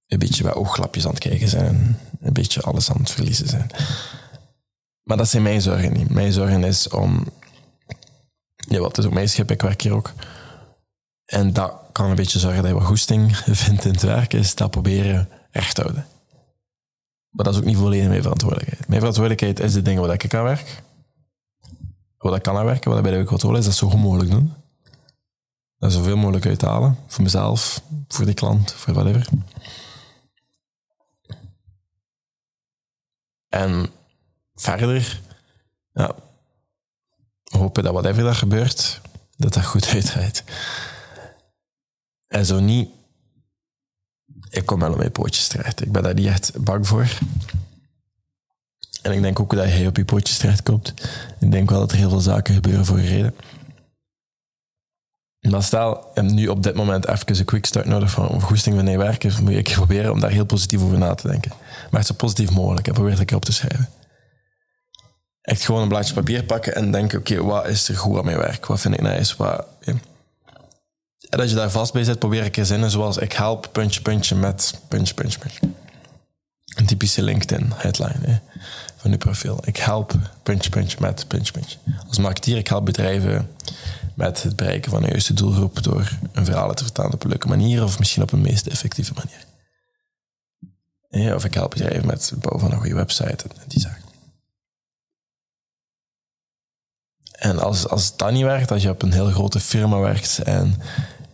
een 0.07 0.19
beetje 0.19 0.43
bij 0.43 0.55
oogklapjes 0.55 1.05
aan 1.05 1.11
het 1.11 1.21
kijken 1.21 1.49
zijn. 1.49 1.99
Een 2.21 2.33
beetje 2.33 2.63
alles 2.63 2.91
aan 2.91 2.99
het 2.99 3.11
verliezen 3.11 3.49
zijn. 3.49 3.71
Maar 5.03 5.17
dat 5.17 5.29
zijn 5.29 5.43
mijn 5.43 5.63
zorgen 5.63 5.93
niet. 5.93 6.11
Mijn 6.11 6.33
zorgen 6.33 6.65
is 6.65 6.89
om... 6.89 7.27
Ja, 8.57 8.79
wat 8.79 8.99
is 8.99 9.05
ook 9.05 9.13
mijn 9.13 9.29
schip, 9.29 9.51
ik 9.51 9.63
werk 9.63 9.83
hier 9.83 9.95
ook. 9.95 10.13
En 11.25 11.53
dat 11.53 11.73
kan 11.97 12.11
een 12.11 12.17
beetje 12.17 12.39
zorgen 12.39 12.63
dat 12.63 12.71
je 12.71 12.79
wat 12.79 12.87
goesting 12.87 13.37
vindt 13.65 13.85
in 13.85 13.93
het 13.93 14.03
werk, 14.03 14.33
is 14.33 14.55
dat 14.55 14.71
proberen 14.71 15.29
recht 15.51 15.77
houden. 15.77 16.07
Maar 17.31 17.45
dat 17.45 17.55
is 17.55 17.61
ook 17.61 17.67
niet 17.67 17.77
volledig 17.77 18.09
mijn 18.09 18.23
verantwoordelijkheid. 18.23 18.89
Mijn 18.89 19.01
verantwoordelijkheid 19.01 19.61
is 19.61 19.73
de 19.73 19.83
dingen 19.83 20.03
waar 20.03 20.13
ik 20.13 20.35
aan 20.35 20.45
werk. 20.45 20.83
Wat 22.19 22.37
ik 22.37 22.43
kan 22.43 22.57
aan 22.57 22.65
werken, 22.65 22.91
wat 22.91 23.03
bij 23.03 23.19
de 23.19 23.25
controle 23.25 23.59
is, 23.59 23.65
dat 23.65 23.75
zo 23.75 23.89
goed 23.89 24.01
mogelijk 24.01 24.31
doen. 24.31 24.53
Dat 25.79 25.93
zoveel 25.93 26.17
mogelijk 26.17 26.47
uithalen. 26.47 26.99
Voor 27.07 27.23
mezelf, 27.23 27.83
voor 28.09 28.25
de 28.25 28.35
klant, 28.35 28.73
voor 28.73 28.95
whatever. 28.95 29.29
En 33.49 33.91
verder, 34.55 35.21
ja, 35.93 36.15
hopen 37.45 37.83
dat 37.83 37.93
whatever 37.93 38.23
dat 38.23 38.37
gebeurt, 38.37 39.01
dat 39.37 39.53
dat 39.55 39.65
goed 39.65 39.87
uitdraait. 39.87 40.45
En 42.27 42.47
zo 42.47 42.61
niet, 42.61 42.89
ik 44.51 44.67
kom 44.67 44.81
wel 44.81 44.91
op 44.91 44.99
mijn 44.99 45.13
pootjes 45.13 45.49
terecht. 45.49 45.83
Ik 45.83 45.93
ben 45.93 46.03
daar 46.03 46.15
niet 46.15 46.27
echt 46.27 46.65
bang 46.65 46.87
voor. 46.87 47.19
En 49.03 49.13
ik 49.13 49.23
denk 49.23 49.41
ook 49.41 49.55
dat 49.55 49.65
hij 49.65 49.87
op 49.87 49.97
je 49.97 50.05
pootjes 50.05 50.39
terecht 50.39 50.63
komt. 50.63 50.95
Ik 51.41 51.51
denk 51.51 51.71
wel 51.71 51.81
dat 51.81 51.91
er 51.91 51.97
heel 51.97 52.09
veel 52.09 52.21
zaken 52.21 52.55
gebeuren 52.55 52.85
voor 52.85 52.99
een 52.99 53.07
reden. 53.07 53.35
Maar 55.51 55.63
stel, 55.63 56.15
en 56.15 56.35
nu 56.35 56.49
op 56.49 56.63
dit 56.63 56.75
moment 56.75 57.09
even 57.09 57.39
een 57.39 57.45
quick 57.45 57.67
start 57.67 57.87
nodig 57.87 58.11
van 58.11 58.29
of 58.29 58.43
goesting 58.43 58.77
wanneer 58.77 58.99
werken, 58.99 59.45
moet 59.45 59.53
ik 59.53 59.73
proberen 59.73 60.13
om 60.13 60.21
daar 60.21 60.31
heel 60.31 60.45
positief 60.45 60.83
over 60.83 60.99
na 60.99 61.15
te 61.15 61.29
denken. 61.29 61.53
Maar 61.91 62.01
het 62.01 62.07
zo 62.07 62.15
positief 62.15 62.51
mogelijk 62.51 62.87
en 62.87 62.95
probeer 62.95 63.19
het 63.19 63.35
op 63.35 63.45
te 63.45 63.53
schrijven. 63.53 63.89
Echt 65.41 65.65
gewoon 65.65 65.83
een 65.83 65.89
blaadje 65.89 66.15
papier 66.15 66.45
pakken 66.45 66.75
en 66.75 66.91
denken, 66.91 67.19
oké, 67.19 67.43
wat 67.43 67.67
is 67.67 67.89
er 67.89 67.97
goed 67.97 68.19
aan 68.19 68.25
mijn 68.25 68.39
werk? 68.39 68.67
Wat 68.67 68.81
vind 68.81 68.95
ik 68.95 69.01
nice? 69.01 69.35
Wat, 69.37 69.67
En 71.29 71.41
als 71.41 71.51
je 71.51 71.57
daar 71.57 71.71
vast 71.71 71.93
bij 71.93 72.05
zit, 72.05 72.19
probeer 72.19 72.45
ik 72.45 72.59
zinnen 72.63 72.91
zoals 72.91 73.17
ik 73.17 73.33
help 73.33 73.69
puntje, 73.73 74.03
puntje 74.03 74.35
met 74.35 74.81
puntje, 74.89 75.15
puntje, 75.15 75.39
puntje. 75.39 75.61
Een 76.65 76.87
typische 76.87 77.23
LinkedIn 77.23 77.73
headline 77.75 78.41
van 78.97 79.11
je 79.11 79.17
profiel. 79.17 79.61
Ik 79.65 79.77
help 79.77 80.15
puntje, 80.43 80.71
puntje 80.71 80.97
met 81.01 81.29
puntje, 81.29 81.53
puntje. 81.53 81.79
Als 82.09 82.19
marketeer, 82.19 82.57
ik 82.57 82.69
help 82.69 82.85
bedrijven 82.85 83.51
met 84.15 84.43
het 84.43 84.57
bereiken 84.57 84.91
van 84.91 85.03
een 85.03 85.09
juiste 85.09 85.35
doelgroep 85.35 85.83
door 85.83 86.19
een 86.33 86.45
verhaal 86.45 86.75
te 86.75 86.83
vertalen 86.83 87.13
op 87.13 87.23
een 87.23 87.29
leuke 87.29 87.49
manier 87.49 87.83
of 87.83 87.99
misschien 87.99 88.23
op 88.23 88.33
een 88.33 88.41
meest 88.41 88.67
effectieve 88.67 89.13
manier. 89.15 89.45
Of 91.35 91.45
ik 91.45 91.55
help 91.55 91.71
bedrijven 91.71 92.07
met 92.07 92.31
het 92.31 92.41
bouwen 92.41 92.61
van 92.61 92.73
een 92.73 92.79
goede 92.79 92.95
website 92.95 93.45
en 93.45 93.51
die 93.67 93.81
zaken. 93.81 94.06
En 97.37 97.59
als, 97.59 97.89
als 97.89 98.17
dat 98.17 98.33
niet 98.33 98.43
werkt, 98.43 98.71
als 98.71 98.83
je 98.83 98.91
op 98.91 99.03
een 99.03 99.13
heel 99.13 99.31
grote 99.31 99.61
firma 99.61 99.99
werkt 99.99 100.39
en 100.39 100.75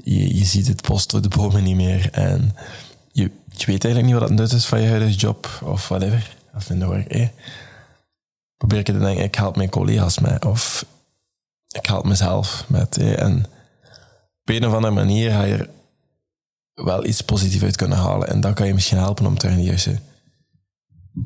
je, 0.05 0.37
je 0.37 0.45
ziet 0.45 0.67
het 0.67 0.83
post 0.83 1.11
door 1.11 1.23
de 1.23 1.29
bomen 1.29 1.63
niet 1.63 1.77
meer 1.77 2.09
en 2.13 2.57
je, 3.13 3.31
je 3.49 3.67
weet 3.67 3.85
eigenlijk 3.85 4.05
niet 4.05 4.21
wat 4.21 4.29
het 4.29 4.39
nut 4.39 4.53
is 4.53 4.67
van 4.67 4.81
je 4.81 4.89
huidige 4.89 5.19
job 5.19 5.61
of 5.65 5.89
whatever, 5.89 6.37
of 6.55 6.71
in 6.71 6.79
de 6.79 6.89
werk, 6.89 7.09
eh, 7.09 7.29
probeer 8.57 8.79
ik 8.79 8.85
te 8.85 8.99
denken, 8.99 9.25
ik 9.25 9.35
help 9.35 9.57
mijn 9.57 9.71
collega's 9.71 10.19
mee 10.19 10.43
of 10.47 10.87
ik 11.69 11.87
help 11.87 12.05
mezelf 12.05 12.65
met. 12.69 12.97
en 12.99 13.45
op 14.43 14.55
een 14.55 14.67
of 14.67 14.75
andere 14.75 14.95
manier 14.95 15.31
ga 15.31 15.43
je 15.43 15.57
er 15.57 15.69
wel 16.75 17.05
iets 17.05 17.21
positiefs 17.21 17.65
uit 17.65 17.77
kunnen 17.77 17.99
halen. 17.99 18.29
En 18.29 18.41
dat 18.41 18.55
kan 18.55 18.67
je 18.67 18.75
misschien 18.75 18.99
helpen 18.99 19.27
om 19.27 19.39
terug 19.39 19.57
in 19.57 19.65
de 19.65 19.99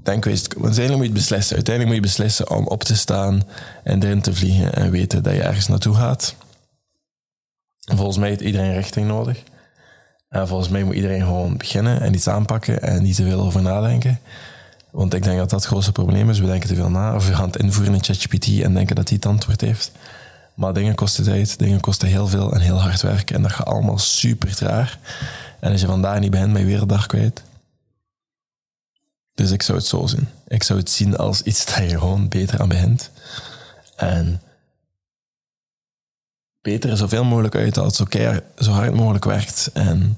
komen. 0.04 0.64
Uiteindelijk 0.64 0.96
moet 0.96 1.06
je 1.06 1.12
beslissen. 1.12 1.56
Uiteindelijk 1.56 1.86
moet 1.86 2.04
je 2.04 2.12
beslissen 2.16 2.50
om 2.50 2.66
op 2.66 2.84
te 2.84 2.96
staan 2.96 3.42
en 3.84 4.02
erin 4.02 4.20
te 4.20 4.34
vliegen 4.34 4.74
en 4.74 4.90
weten 4.90 5.22
dat 5.22 5.34
je 5.34 5.42
ergens 5.42 5.66
naartoe 5.68 5.94
gaat. 5.94 6.34
Volgens 7.94 8.18
mij 8.18 8.28
heeft 8.28 8.40
iedereen 8.40 8.74
richting 8.74 9.06
nodig. 9.06 9.42
En 10.28 10.48
volgens 10.48 10.68
mij 10.68 10.82
moet 10.82 10.94
iedereen 10.94 11.22
gewoon 11.22 11.56
beginnen 11.56 12.00
en 12.00 12.14
iets 12.14 12.28
aanpakken 12.28 12.82
en 12.82 13.02
niet 13.02 13.16
te 13.16 13.24
veel 13.24 13.40
over 13.40 13.62
nadenken. 13.62 14.20
Want 14.90 15.14
ik 15.14 15.22
denk 15.22 15.38
dat 15.38 15.50
dat 15.50 15.60
het 15.60 15.68
grootste 15.68 15.92
probleem 15.92 16.30
is. 16.30 16.38
We 16.38 16.46
denken 16.46 16.68
te 16.68 16.74
veel 16.74 16.90
na. 16.90 17.14
Of 17.14 17.28
we 17.28 17.34
gaan 17.34 17.46
het 17.46 17.56
invoeren 17.56 17.94
in 17.94 18.04
ChatGPT 18.04 18.60
en 18.60 18.74
denken 18.74 18.96
dat 18.96 19.06
die 19.06 19.16
het 19.16 19.26
antwoord 19.26 19.60
heeft. 19.60 19.92
Maar 20.54 20.72
dingen 20.72 20.94
kosten 20.94 21.24
tijd, 21.24 21.58
dingen 21.58 21.80
kosten 21.80 22.08
heel 22.08 22.26
veel 22.26 22.52
en 22.52 22.60
heel 22.60 22.80
hard 22.80 23.02
werken. 23.02 23.36
En 23.36 23.42
dat 23.42 23.52
gaat 23.52 23.66
allemaal 23.66 23.98
super 23.98 24.54
traag. 24.54 24.98
En 25.60 25.72
als 25.72 25.80
je 25.80 25.86
vandaag 25.86 26.20
niet 26.20 26.30
begint, 26.30 26.52
ben 26.52 26.60
je 26.60 26.66
weer 26.66 26.86
dag 26.86 27.06
kwijt. 27.06 27.42
Dus 29.36 29.50
ik 29.50 29.62
zou 29.62 29.78
het 29.78 29.86
zo 29.86 30.06
zien. 30.06 30.28
Ik 30.48 30.62
zou 30.62 30.78
het 30.78 30.90
zien 30.90 31.16
als 31.16 31.42
iets 31.42 31.64
dat 31.64 31.90
je 31.90 31.98
gewoon 31.98 32.28
beter 32.28 32.60
aan 32.60 32.68
begint. 32.68 33.10
En 33.96 34.42
beter 36.60 36.96
zoveel 36.96 37.24
mogelijk 37.24 37.54
uithaalt, 37.54 37.94
zo, 37.94 38.04
keihard, 38.04 38.44
zo 38.58 38.70
hard 38.70 38.94
mogelijk 38.94 39.24
werkt. 39.24 39.70
En 39.72 40.16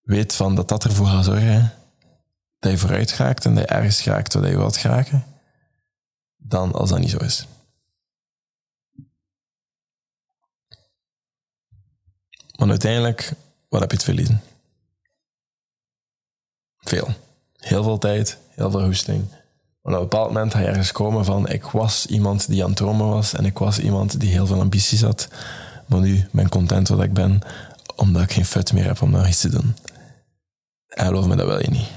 weet 0.00 0.34
van 0.34 0.54
dat 0.54 0.68
dat 0.68 0.84
ervoor 0.84 1.06
gaat 1.06 1.24
zorgen 1.24 1.72
dat 2.58 2.70
je 2.70 2.78
vooruit 2.78 3.10
gaat 3.10 3.44
en 3.44 3.54
dat 3.54 3.68
je 3.68 3.74
ergens 3.74 4.00
gaat 4.00 4.32
waar 4.32 4.50
je 4.50 4.56
wilt 4.56 4.76
geraken, 4.76 5.24
dan 6.36 6.72
als 6.72 6.90
dat 6.90 6.98
niet 6.98 7.10
zo 7.10 7.18
is. 7.18 7.46
Want 12.50 12.70
uiteindelijk, 12.70 13.32
wat 13.68 13.80
heb 13.80 13.90
je 13.90 13.96
te 13.96 14.04
verliezen? 14.04 14.42
Veel. 16.78 17.14
Heel 17.60 17.82
veel 17.82 17.98
tijd, 17.98 18.38
heel 18.48 18.70
veel 18.70 18.84
hoesting. 18.84 19.24
Maar 19.82 19.94
op 19.94 20.00
een 20.00 20.08
bepaald 20.08 20.32
moment 20.32 20.52
ga 20.52 20.60
je 20.60 20.66
ergens 20.66 20.92
komen 20.92 21.24
van 21.24 21.48
ik 21.48 21.64
was 21.64 22.06
iemand 22.06 22.48
die 22.48 22.62
aan 22.62 22.68
het 22.68 22.76
dromen 22.76 23.08
was 23.08 23.34
en 23.34 23.44
ik 23.44 23.58
was 23.58 23.78
iemand 23.78 24.20
die 24.20 24.30
heel 24.30 24.46
veel 24.46 24.60
ambities 24.60 25.02
had. 25.02 25.28
Maar 25.86 26.00
nu 26.00 26.28
ben 26.32 26.44
ik 26.44 26.50
content 26.50 26.88
wat 26.88 27.02
ik 27.02 27.12
ben, 27.12 27.40
omdat 27.96 28.22
ik 28.22 28.32
geen 28.32 28.44
fut 28.44 28.72
meer 28.72 28.84
heb 28.84 29.02
om 29.02 29.10
nog 29.10 29.28
iets 29.28 29.40
te 29.40 29.48
doen. 29.48 29.74
En 30.86 31.06
geloof 31.06 31.26
me, 31.26 31.36
dat 31.36 31.46
wil 31.46 31.60
je 31.60 31.70
niet. 31.70 31.88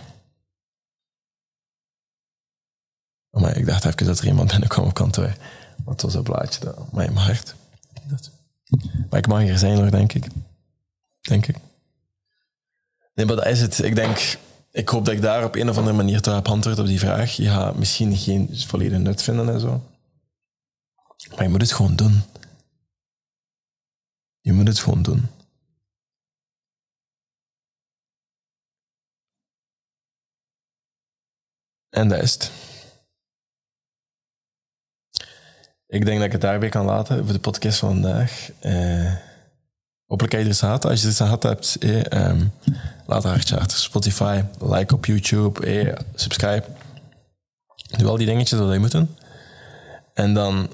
Maar 3.30 3.58
ik 3.58 3.66
dacht 3.66 3.86
even 3.86 4.06
dat 4.06 4.20
er 4.20 4.28
iemand 4.28 4.50
binnenkwam 4.50 4.86
op 4.86 4.94
kantoor. 4.94 5.36
Want 5.84 6.02
het 6.02 6.02
was 6.02 6.14
een 6.14 6.24
blaadje 6.24 6.60
dat, 6.60 6.92
mijn 6.92 7.16
hart. 7.16 7.56
Maar 9.10 9.20
ik 9.20 9.28
mag 9.28 9.42
hier 9.42 9.58
zijn 9.58 9.80
nog, 9.80 9.90
denk 9.90 10.14
ik 10.14 10.26
denk 11.28 11.48
ik. 11.48 11.56
Nee, 13.14 13.26
maar 13.26 13.36
dat 13.36 13.46
is 13.46 13.62
het. 13.62 13.84
Ik 13.84 13.96
denk, 13.96 14.38
ik 14.74 14.90
hoop 14.90 15.06
dat 15.06 15.14
ik 15.14 15.22
daar 15.22 15.44
op 15.44 15.56
een 15.56 15.70
of 15.70 15.78
andere 15.78 15.96
manier 15.96 16.22
toch 16.22 16.34
heb 16.34 16.48
antwoord 16.48 16.80
op 16.80 16.86
die 16.86 17.00
vraag. 17.00 17.36
Je 17.36 17.50
gaat 17.50 17.76
misschien 17.76 18.18
geen 18.18 18.50
volledige 18.68 19.02
nut 19.02 19.22
vinden 19.22 19.50
en 19.50 19.60
zo. 19.60 19.82
Maar 21.30 21.44
je 21.44 21.50
moet 21.50 21.62
het 21.62 21.72
gewoon 21.72 21.96
doen. 21.96 22.22
Je 24.42 24.54
moet 24.54 24.68
het 24.68 24.80
gewoon 24.80 25.02
doen. 25.02 25.28
En 31.90 32.08
dat 32.08 32.22
is 32.22 32.34
het. 32.34 32.52
Ik 35.88 36.06
denk 36.06 36.18
dat 36.18 36.26
ik 36.26 36.32
het 36.32 36.42
daarbij 36.42 36.70
kan 36.70 36.86
laten 36.86 37.24
voor 37.24 37.34
de 37.34 37.40
podcast 37.40 37.80
van 37.80 37.90
vandaag. 37.90 38.50
Uh, 38.66 39.33
Hopelijk 40.06 40.34
heb 40.34 40.54
je 40.54 40.68
aan 40.68 40.80
Als 40.80 41.02
je 41.02 41.08
iets 41.08 41.22
aan 41.22 41.38
hebt, 41.40 41.78
eh, 41.80 42.28
um, 42.30 42.52
laat 43.06 43.24
een 43.24 43.30
hartje 43.30 43.60
achter. 43.60 43.78
Spotify, 43.78 44.42
like 44.60 44.94
op 44.94 45.06
YouTube, 45.06 45.66
eh, 45.66 45.96
subscribe. 46.16 46.64
Doe 47.98 48.08
al 48.08 48.18
die 48.18 48.28
dingetjes 48.28 48.60
wat 48.60 48.74
je 48.74 48.80
moet 48.80 48.92
doen. 48.92 49.16
En 50.14 50.34
dan 50.34 50.70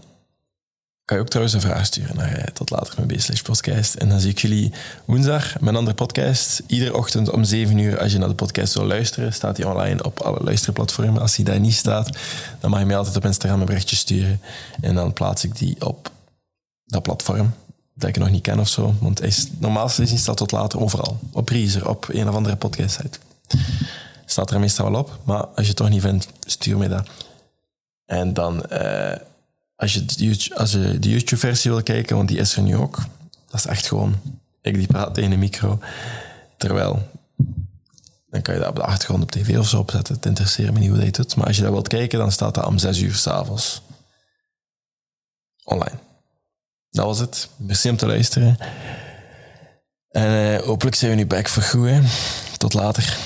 kan 1.06 1.18
je 1.18 1.24
ook 1.24 1.30
trouwens 1.30 1.56
een 1.56 1.70
vraag 1.70 1.86
sturen 1.86 2.16
naar 2.16 2.38
uh, 2.38 2.44
tot 2.44 2.70
later 2.70 3.06
met 3.06 3.42
podcast. 3.42 3.96
En 3.96 4.10
dan 4.10 4.20
zie 4.20 4.30
ik 4.30 4.40
jullie 4.40 4.72
woensdag 5.06 5.62
een 5.62 5.76
andere 5.76 5.96
podcast. 5.96 6.62
Iedere 6.68 6.96
ochtend 6.96 7.30
om 7.30 7.44
7 7.44 7.78
uur, 7.78 8.00
als 8.00 8.12
je 8.12 8.18
naar 8.18 8.28
de 8.28 8.36
podcast 8.36 8.74
wil 8.74 8.86
luisteren, 8.86 9.34
staat 9.34 9.56
die 9.56 9.68
online 9.68 10.04
op 10.04 10.20
alle 10.20 10.44
luisterplatformen. 10.44 11.22
Als 11.22 11.36
die 11.36 11.46
daar 11.46 11.60
niet 11.60 11.74
staat, 11.74 12.18
dan 12.60 12.70
mag 12.70 12.80
je 12.80 12.86
mij 12.86 12.98
altijd 12.98 13.16
op 13.16 13.26
Instagram 13.26 13.60
een 13.60 13.66
berichtje 13.66 13.96
sturen. 13.96 14.42
En 14.82 14.96
dan 14.96 15.14
plaats 15.14 15.44
ik 15.44 15.58
die 15.58 15.86
op 15.86 16.12
dat 16.86 17.02
platform 17.02 17.54
dat 18.00 18.10
ik 18.10 18.18
nog 18.18 18.30
niet 18.30 18.42
ken 18.42 18.60
of 18.60 18.68
zo. 18.68 18.94
Want 19.00 19.20
hij 19.20 19.28
is, 19.28 19.48
normaal 19.58 19.90
gezien 19.90 20.18
staat 20.18 20.38
tot 20.38 20.52
later 20.52 20.80
overal. 20.80 21.20
Op 21.32 21.50
Reezer, 21.50 21.90
op 21.90 22.08
een 22.10 22.30
of 22.30 22.36
andere 22.36 22.56
podcast 22.56 22.96
site. 22.96 23.20
Staat 24.26 24.52
er 24.52 24.60
meestal 24.60 24.92
wel 24.92 25.00
op. 25.00 25.20
Maar 25.24 25.46
als 25.46 25.62
je 25.62 25.68
het 25.68 25.76
toch 25.76 25.90
niet 25.90 26.02
vindt, 26.02 26.28
stuur 26.40 26.78
me 26.78 26.88
dat. 26.88 27.10
En 28.06 28.34
dan, 28.34 28.64
uh, 28.72 29.16
als 29.76 29.94
je 29.94 30.06
de, 30.06 30.50
als 30.56 30.72
je 30.72 31.00
de 31.00 31.10
YouTube-versie 31.10 31.72
wil 31.72 31.84
kijken, 31.84 32.16
want 32.16 32.28
die 32.28 32.38
is 32.38 32.56
er 32.56 32.62
nu 32.62 32.76
ook. 32.76 32.98
Dat 33.48 33.60
is 33.60 33.66
echt 33.66 33.88
gewoon, 33.88 34.16
ik 34.62 34.74
die 34.74 34.88
praat 34.88 35.18
in 35.18 35.30
de 35.30 35.38
micro. 35.38 35.80
Terwijl, 36.58 37.08
dan 38.30 38.42
kan 38.42 38.54
je 38.54 38.60
dat 38.60 38.70
op 38.70 38.76
de 38.76 38.84
achtergrond 38.84 39.24
op 39.24 39.32
tv 39.32 39.58
of 39.58 39.68
zo 39.68 39.80
opzetten. 39.80 40.16
Het 40.16 40.26
interesseert 40.26 40.74
me 40.74 40.80
niet 40.80 40.90
hoe 40.90 41.00
dat 41.00 41.16
doet. 41.16 41.36
Maar 41.36 41.48
als 41.48 41.56
je 41.56 41.62
dat 41.62 41.72
wilt 41.72 41.88
kijken, 41.88 42.20
dan 42.20 42.32
staat 42.32 42.56
dat 42.56 42.66
om 42.66 42.78
zes 42.78 43.00
uur 43.00 43.16
s'avonds. 43.16 43.82
Online 45.64 46.09
dat 46.90 47.06
was 47.06 47.20
het. 47.20 47.50
Merci 47.58 47.96
te 47.96 48.06
luisteren. 48.06 48.58
En 50.10 50.32
uh, 50.32 50.60
hopelijk 50.60 50.96
zijn 50.96 51.12
we 51.12 51.18
nu 51.18 51.26
back 51.26 51.48
voor 51.48 51.64
goed. 51.64 51.92
Tot 52.58 52.74
later. 52.74 53.18